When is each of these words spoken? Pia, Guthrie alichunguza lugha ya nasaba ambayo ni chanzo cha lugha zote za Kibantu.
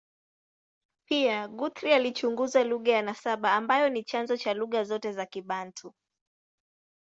Pia, 1.07 1.47
Guthrie 1.47 1.95
alichunguza 1.95 2.63
lugha 2.63 2.91
ya 2.91 3.01
nasaba 3.01 3.53
ambayo 3.53 3.89
ni 3.89 4.03
chanzo 4.03 4.37
cha 4.37 4.53
lugha 4.53 4.83
zote 4.83 5.11
za 5.11 5.25
Kibantu. 5.25 5.93